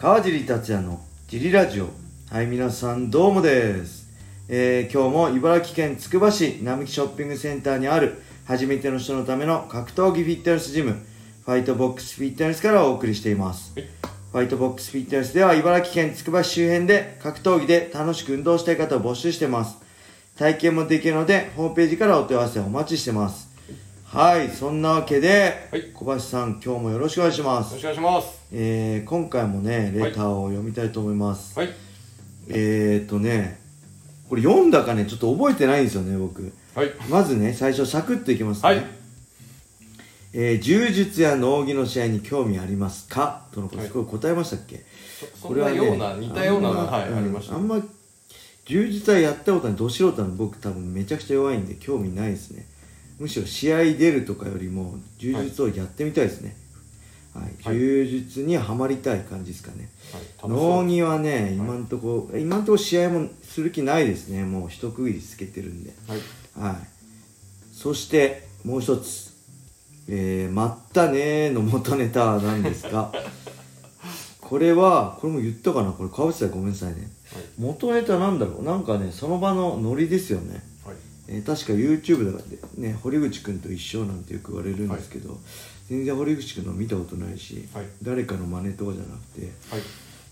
[0.00, 1.90] 川尻達也のジリラジオ。
[2.30, 4.08] はい皆さんどうもです、
[4.48, 19.76] えー今日も茨城県つくば市並木ショッピングセンターにある初めての人のための格闘技フィットネスジムファイトボックスフィットネスからお送りしています、ファイトボックスフィットネスでは茨城県つくば市周辺で格闘技で楽しく運動したい方を募集してます。
[20.38, 23.49] 体験もできるのでホームページからお問い合わせお待ちしてます
[24.12, 28.40] はいそんなわけで、はい小橋さん今日もよろしくお願いしますよろしくお願いします。
[28.52, 31.68] えー今回もねレターを読みたいと思います、はい。
[32.48, 33.60] えーっとね
[34.28, 36.90] これ読んだかねちょっと覚えてないんですよね僕はい。
[37.08, 38.84] まずね最初サクッといきますね、はい。
[40.32, 43.46] えー柔術や農技の試合に興味ありますか？
[43.52, 44.84] とのことはいすごい答えましたっけ、
[45.40, 47.54] そそんなような、似たようなはい、あんまありました。
[47.54, 47.80] うんあんま
[48.64, 52.66] 柔術はやったことないど素人の僕多分めちゃくちゃ弱いんで興味ないですね
[53.20, 56.56] むしろ試合出るとかよりも柔術をやってみたいですね。
[57.32, 57.78] はい、はい。
[57.78, 59.90] 柔術にはまりたい感じですかね。
[60.12, 60.82] はい、楽しそう。
[60.82, 64.44] 農技はね今んとこ、今んとこ試合もする気ないですね。
[64.44, 65.92] もう一区切りつけてるんで。
[66.08, 66.18] はい。
[66.58, 66.76] はい。
[67.72, 69.30] そしてもう一つ。
[70.08, 73.12] えー、まったねーの元ネタなんですが。
[74.40, 75.92] これはこれも言ったかな？
[75.92, 77.02] これかぶってたらごめんなさいね。
[77.32, 77.42] はい。
[77.58, 78.64] 元ネタなんだろう？
[78.64, 80.62] なんかねその場のノリですよね、はい。
[81.32, 82.44] えー確か YouTube だか
[82.76, 85.38] らね堀口君と一緒なんてよく言われるんですけど、
[85.88, 87.86] 全然堀口君の見たことないし、はい。
[88.02, 89.82] 誰かの真似とかじゃなくてはい。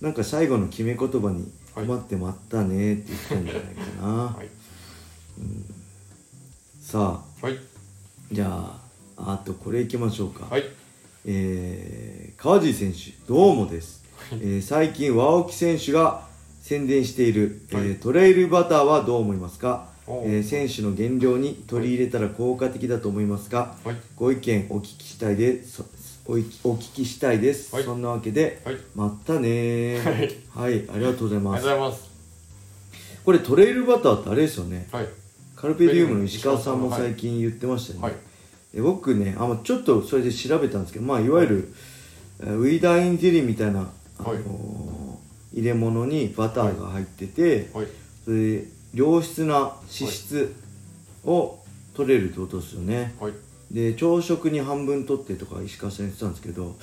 [0.00, 1.86] なんか最後の決め言葉に「はい。
[1.86, 4.48] 待って待ったね」って言ったんじゃないかな、 はい。
[6.80, 7.58] さあはい。
[8.32, 8.46] じゃ
[9.16, 10.64] ああとこれいきましょうか、はい。
[11.24, 16.26] えー川尻選手どうもです、えー最近ワオキ選手が
[16.62, 17.96] 宣伝している、えーはい。
[17.96, 19.88] トレイルバターはどう思いますか、
[20.24, 23.96] えー選手の減量に取り入れたら効果的だと思いますが、はい。
[24.16, 25.82] ご意見お聞きしたいです
[26.26, 28.76] お聞きしたいです、はいそんなわけで、はい。
[28.94, 32.08] まったねーはいはい、ありがとうございますとうございます。
[33.24, 35.06] これトレイルバターってあれですよねはい。
[35.56, 38.14] カルペディウムの石川さんも最近言ってましたよね、はい。
[38.74, 41.74] え僕ねあのちょっとそれで調べたんですけどまあいわゆる、
[42.40, 44.38] えーウィダインゼリーみたいな、あのーはい
[45.54, 47.86] 入れ物にバターが入ってて、はい。
[48.24, 48.64] それで
[48.94, 50.54] 良質な脂質
[51.24, 51.58] を
[51.94, 53.32] 取れるってことですよねはい。
[53.70, 56.74] で朝食に半分取ってとか石川さん言ってたんですけどうん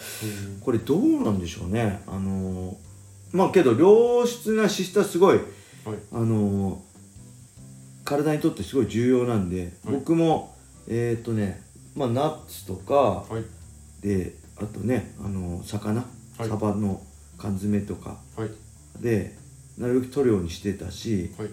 [0.61, 2.75] これどうなんでしょうねあのー
[3.33, 5.47] まあけど良質な脂質はすごいはい。
[6.11, 6.77] あのー
[8.03, 10.55] 体にとってすごい重要なんで、僕も
[10.87, 11.63] えっ、とね
[11.95, 13.43] まあナッツとかはい。
[14.01, 17.01] であとねあのー魚、はいサバの
[17.39, 18.49] 缶詰とかはい。
[19.01, 19.35] で
[19.79, 21.49] なるべく取るようにしてたし、はい。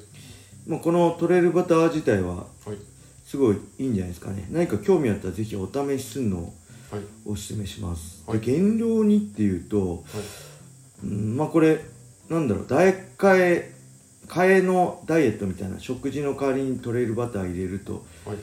[0.66, 2.46] まあ、このトレイルバター自体ははい。
[3.24, 6.54] すごいいいんじゃないですかね何か興味あったらぜひお試しするのを
[6.90, 7.02] はい。
[7.24, 11.06] おすすめします、はいで減量にっていうと、はい。
[11.06, 11.80] うん、まあこれ
[12.28, 13.74] なんだろうダイエット替え
[14.26, 18.36] 替えのダイエットみたいな食事の代わりにトレイルバター入れるとはい。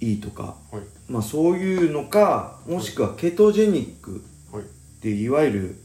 [0.00, 0.82] いいとか、はい。
[1.08, 4.22] まあそういうのかもしくはケトジェニック
[4.52, 4.62] はい。
[4.62, 4.66] っ
[5.00, 5.76] ていわゆる、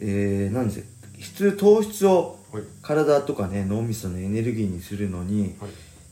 [0.00, 2.62] えー、なんです質糖質をはい。
[2.82, 5.70] 体とかね脳みそのエネルギーにするのにはい。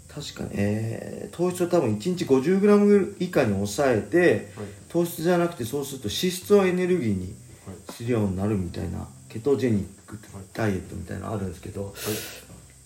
[0.09, 4.67] 確かね、えー糖質を多分1日 50g 以下に抑えてはい。
[4.89, 7.35] 糖質じゃなくてそうすると脂質をエネルギーに
[7.67, 7.93] はい。
[7.93, 11.93] するようになるみたいなケトジェニックはいダイエットみたいなのあるんですけど、はい。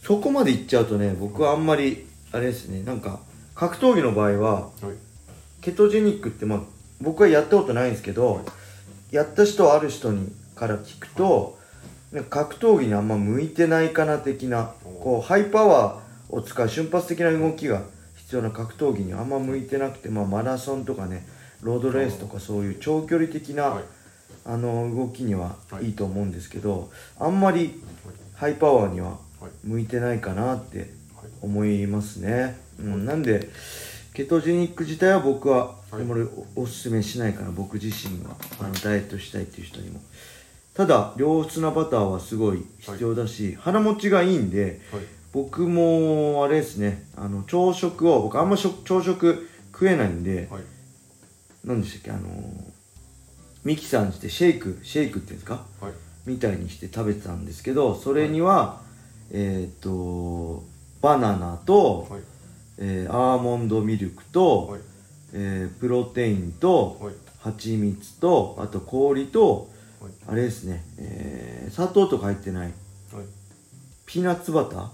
[0.03, 3.21] そこまでいっちゃうとね僕はあんまりあれですねなんか
[3.55, 4.73] 格闘技の場合ははい。
[5.61, 6.61] ケトジェニックってまあ
[7.01, 8.45] 僕はやったことないんですけど、
[9.11, 11.59] やった人ある人にから聞くと、
[12.29, 17.83] 格闘技にあんま向いてないかな的なこうハイパワーを使う瞬発的な動きが
[18.17, 21.27] 必要な格闘技にあんま向いてなくて、まあ、マラソンとかね
[21.63, 23.85] ロードレースとかそういう長距離的な、はい。
[24.45, 27.81] あの動きにははいいいと思うんですけど、あんまり
[28.35, 29.67] ハイパワーにははい。
[29.67, 30.89] 向いてないかなってはい。
[31.43, 33.49] 思いますね、うん、なんで
[34.15, 36.23] ケトジェニック自体は僕ははいあんまり
[36.57, 40.01] おおすすめしないかな僕自身はあのダイエットしたいっていう人にも
[40.75, 45.03] ただ良質なバターはすごい必要だし、腹持ちがいいんではい。
[45.33, 50.63] 僕もあれですねあの朝食を僕あんま食朝食食えないんで、はい。
[51.65, 52.29] 何でしたっけあの
[53.65, 55.65] ミキサーにしてシェイクシェイクっていうんですか？
[55.81, 55.93] はい。
[56.27, 58.81] みたいにして食べてたんですけどそれには、
[59.31, 60.63] えっ、と
[61.01, 62.23] バナナと、はい。
[62.79, 64.81] えーアーモンドミルクと、はい。
[65.35, 67.15] えープロテインとはい。
[67.41, 69.67] 蜂蜜とあと氷とはい。
[70.27, 72.73] あれですね、えー砂糖とか入ってないはい。
[74.05, 74.89] ピーナッツバター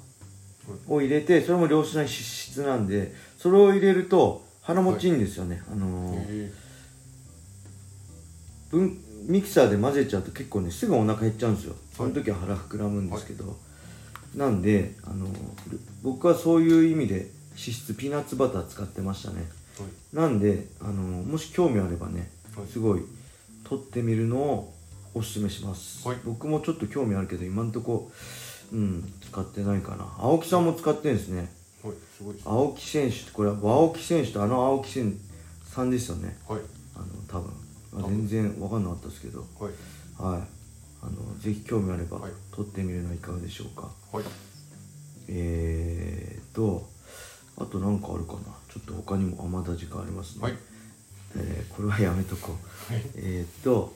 [0.86, 6.50] を入れてそれも良質な脂質なんでそれを入れると腹持ちいいんですよね、あのー
[9.28, 11.74] ミキサーで混ぜちゃうと結構ねすぐお腹減っちゃうんですよ。
[11.94, 13.56] その時は腹膨らむんですけど、
[14.34, 15.26] なんであの
[16.02, 19.40] 僕はそういう意味で脂質ピーナッツバター使ってましたね。
[19.78, 20.16] はい。
[20.16, 22.66] なんであのもし興味あればねはい。
[22.68, 23.02] すごい
[23.64, 24.74] 取ってみるのを
[25.14, 26.18] おすすめします、はい。
[26.24, 28.10] 僕もちょっと興味あるけど今んとこ
[28.72, 30.06] うん使ってないかな。
[30.18, 31.50] 青木さんも使ってるんですね。
[31.82, 35.18] はいすごい青木選手ってこれは青木選手とあの青木選
[35.64, 36.36] さんですよね。
[36.48, 36.60] はい。
[36.96, 37.52] あの多分。
[37.92, 39.40] まあ全然分かんなかったですけど。
[39.58, 39.72] はい。
[40.18, 40.42] はい。
[41.00, 42.32] あのぜひ興味あればはい。
[42.52, 43.88] 撮ってみるのはいかがでしょうか。
[44.12, 44.24] はい。
[45.28, 46.88] えーと
[47.56, 48.40] あと何かあるかな。
[48.72, 50.54] ちょっと他にもあまだ時間ありますね、はい。
[51.36, 52.56] えーこれはやめとこ
[52.90, 52.92] う。
[52.92, 53.02] はい。
[53.16, 53.94] えーと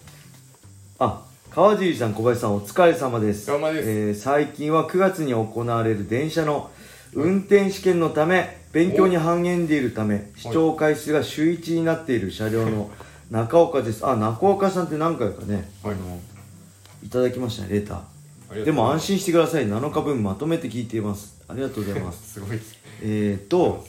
[1.03, 1.21] あ
[1.51, 3.51] 川尻さん小林さんお疲れ様です。
[3.51, 3.91] お疲れ様です。
[3.91, 6.71] えー最近は9月に行われる電車の
[7.13, 12.89] 運転試験のため勉強に励んでいるため視聴回数が週1になっている車両の
[13.33, 14.07] 中岡です。
[14.07, 15.95] あ中岡さんって何回かね、はい。
[15.95, 16.21] あの
[17.05, 18.65] いただきましたねレター。
[18.65, 19.67] でも安心してください。
[19.67, 21.35] 7日分まとめて聞いています。
[21.49, 22.35] ありがとうございます。
[22.35, 23.85] すごいですえーと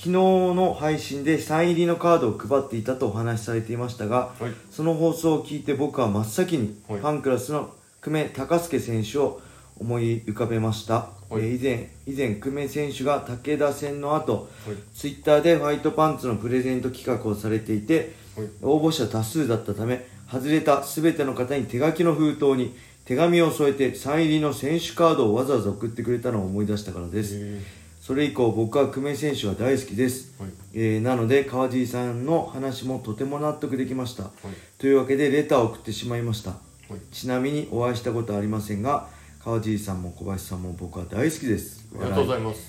[0.00, 4.52] 昨日の配信でサイン入りのカードを配っていたとお話しされていましたが、はい。
[4.70, 7.02] その放送を聞いて僕は真っ先にフはい。
[7.02, 9.42] ァンクラスの久米孝介選手を
[9.78, 11.34] 思い浮かべました、はい。
[11.34, 14.76] えー以前以前久米選手が武田戦の後、はい。
[14.94, 18.48] ツイッターでホワイトパンツのプレゼント企画をされていて、はい。
[18.62, 22.74] 応募者多数だったため外れた全ての方に手書きの封筒に
[23.04, 27.36] 手紙を添えてサイン入りの選手カードをわざわざ送ってくれたのを思い出したからです。
[27.36, 27.60] へ
[28.10, 30.52] それ以降僕は久米選手が大好きです、ーはい。
[30.74, 34.24] えーなので川尻さんの話もとても納得できました。
[34.24, 34.32] はい。
[34.78, 36.50] というわけでレターを送ってしまいました。
[36.50, 37.14] はい。
[37.14, 39.06] ちなみにお会いしたことはありませんが
[39.44, 41.86] 川尻さんも小林さんも僕は大好きです。
[41.94, 42.60] ありがとうございます。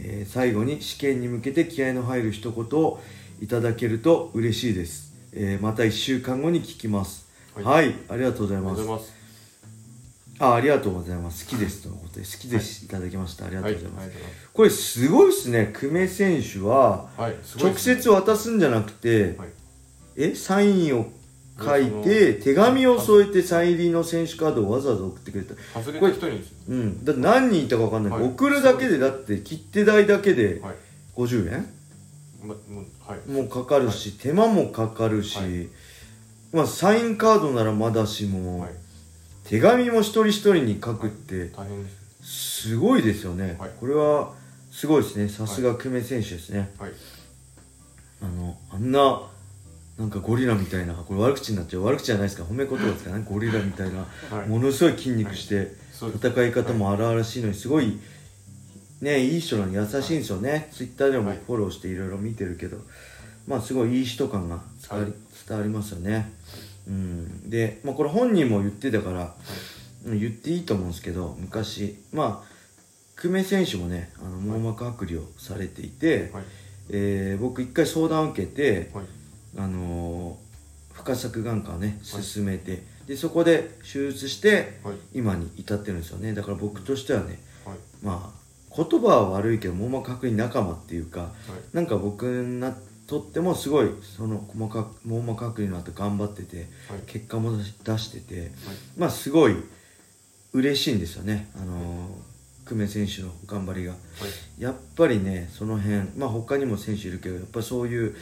[0.00, 2.98] えー最後に試験に向けて気合の入る一言を
[3.40, 7.28] いただけると嬉しいです、えーまた1週間後に聞きます。
[7.54, 9.19] は、はいいありがとうございます
[10.40, 11.44] あありがとうございます。
[11.44, 13.44] 好きですとのことで好きです、い、ただきました。
[13.44, 14.10] ありがとはいうございます、
[14.54, 15.70] これすごいですね。
[15.78, 17.10] 久米選手は
[17.58, 19.48] 直接渡すんじゃなくて、はい。
[20.16, 21.12] えサインを
[21.62, 25.54] 書いて手紙を添えてサイン入りの選手カードをわざわざ送ってくれた。
[25.78, 27.04] 外れた人にですうん。
[27.04, 28.12] だ何人いたか分かんない。
[28.12, 28.32] けど、はい。
[28.32, 30.74] 送るだけでだって切手代だけではい。
[31.16, 31.66] 50円？
[32.42, 32.54] ま
[33.26, 35.68] もうかかるし、手間もかかるし、はい。
[36.50, 38.70] まあサインカードならまだしも、はい
[39.50, 41.90] 手紙も一人一人に書くって大変で
[42.22, 42.68] す。
[42.68, 43.70] すごいですよね、はい。
[43.80, 44.32] これは
[44.70, 45.28] すごいですね。
[45.28, 46.92] さすが久米選手ですね、はい。
[48.22, 49.22] あのあんな
[49.98, 52.44] なんかゴリラみたいなこれ悪口になっちゃう悪口じゃないですか。
[52.44, 53.26] 褒め言葉ですかね。
[53.28, 54.48] ゴリラみたいな、はい。
[54.48, 57.98] ものすごい筋肉して、戦い方も荒々しいのにすごい
[59.00, 61.40] ねいい人なのに優しいんですよね、ツイッターでもはい。
[61.44, 62.76] フォローしていろいろ見てるけど、
[63.48, 65.20] まあすごいいい人感が伝わり,、はい。
[65.48, 66.32] 伝わりますよね、
[66.86, 69.30] うん、で、まあ、これ本人も言ってたから、うん
[70.04, 71.98] 言っていいと思うんですけど昔。
[72.12, 72.50] まあ
[73.20, 76.44] 久米選手もねあの網膜剥離をされていて、はい。
[76.88, 79.04] えー僕一回相談を受けて、はい。
[79.58, 80.50] あのー
[80.96, 82.22] 深作眼科をねはい。
[82.22, 84.94] 進めて、でそこで手術してはい。
[85.12, 86.32] 今に至ってるんですよね。
[86.32, 87.78] だから僕としてはねはい。
[88.02, 88.40] まあ
[88.74, 91.76] 言葉は悪いけど網膜剥離仲間っていうかはい。
[91.76, 92.74] なんか僕にな
[93.10, 97.00] とってもすごいその細かく網膜剥離の後頑張っててはい。
[97.08, 98.52] 結果も出してて
[98.96, 99.56] まあすごい
[100.52, 101.50] 嬉しいんですよね。
[101.56, 102.30] あのー
[102.66, 103.94] 久米選手の頑張りが。
[103.94, 103.98] は
[104.58, 104.62] い。
[104.62, 108.14] やっぱりねその辺まあ他にも選手いるけどやっぱそういう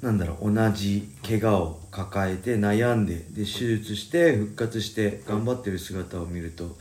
[0.00, 6.78] なんだろう同じ怪我を抱えて悩んでで手術して復活して頑張ってる姿を見ると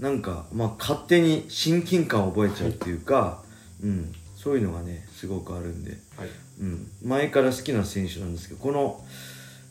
[0.00, 3.44] なんかまあ勝手に親近感を覚えちゃうっていうか、
[3.84, 6.28] うん、そういうのがねすごくあるんで、はい。
[6.60, 9.04] うん、前から好きな選手なんですけどこの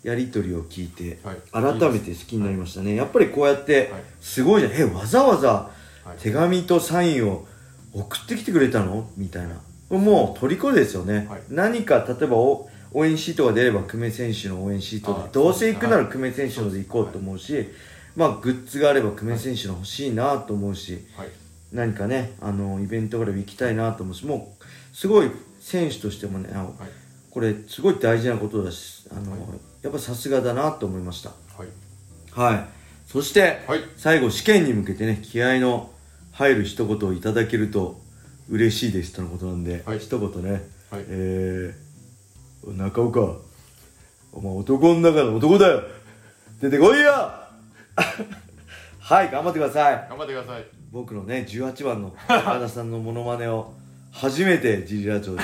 [0.04, 1.38] やり取りを聞いてはい。
[1.52, 2.94] 改めて好きになりましたね。
[2.94, 4.04] やっぱりこうやってはい。
[4.22, 5.72] すごいじゃんえわざわざ
[6.04, 6.22] はい。
[6.22, 7.48] 手紙とサインを
[7.94, 9.10] 送ってきてくれたの？
[9.18, 9.60] みたいな。
[9.98, 11.42] もう虜ですよね、はい。
[11.50, 16.06] 何か例えばお応援シートが出れば久米選手の応援シートであどうせ行くならはい。
[16.12, 17.70] 久米選手ので行こうと思うし、
[18.16, 21.30] まあグッズがあれば久米選手の欲しいなと思うし、はい。
[21.72, 24.59] 何かねあのイベントがあれば行きたいなと思うしもう
[25.00, 26.68] すごい選手としてもねはい。
[27.32, 29.42] これすごい大事なことだしあの、はい。
[29.82, 31.30] やっぱさすがだなと思いました。
[31.30, 31.70] はい。
[32.32, 32.66] はい。
[33.08, 33.80] そして、はい。
[33.96, 35.90] 最後試験に向けてね気合の
[36.34, 38.02] 入る一言をいただけると
[38.50, 40.00] 嬉しいですとのことなんで、はい。
[40.00, 41.06] 一言ね、はい。
[41.08, 43.22] えー、中岡
[44.34, 45.84] お前男の中の男だよ。
[46.60, 47.12] 出てこいよ。
[49.00, 50.08] はい頑張ってください。
[50.10, 50.66] 頑張ってください。
[50.92, 53.79] 僕のね18番の岡田さんのモノマネを
[54.12, 55.42] 初めてジリラ町で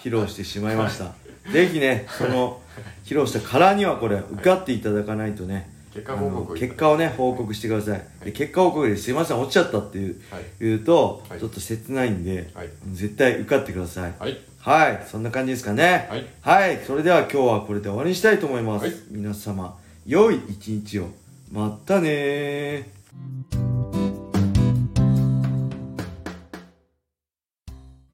[0.00, 1.14] 披露してしまいました。
[1.52, 2.60] ぜひねその
[3.04, 10.42] 披露したからにはこれ受かっていただかないとね、結果報告結果をね報告してください、で結果報告ですいません落ちちゃったっていう、はい。
[10.60, 11.40] 言うと、はい。
[11.40, 12.68] ちょっと切ないんで、はい。
[12.92, 14.14] 絶対受かってください。
[14.18, 14.38] はい。
[14.60, 16.06] はい、そんな感じですかね。
[16.10, 16.26] はい。
[16.42, 18.86] はい、それでは今日はこれで終わりにしたいと思います。
[18.86, 18.94] はい。
[19.10, 21.08] 皆様、良い一日を。
[21.50, 23.77] またねー。